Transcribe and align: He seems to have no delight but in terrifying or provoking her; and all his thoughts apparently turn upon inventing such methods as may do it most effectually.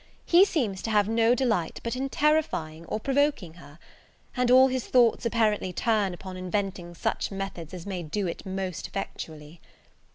He 0.25 0.45
seems 0.45 0.81
to 0.81 0.89
have 0.89 1.07
no 1.07 1.35
delight 1.35 1.79
but 1.83 1.95
in 1.95 2.09
terrifying 2.09 2.85
or 2.87 2.99
provoking 2.99 3.53
her; 3.61 3.77
and 4.35 4.49
all 4.49 4.67
his 4.67 4.87
thoughts 4.87 5.27
apparently 5.27 5.71
turn 5.71 6.11
upon 6.15 6.37
inventing 6.37 6.95
such 6.95 7.29
methods 7.29 7.71
as 7.71 7.85
may 7.85 8.01
do 8.01 8.25
it 8.25 8.43
most 8.43 8.87
effectually. 8.87 9.61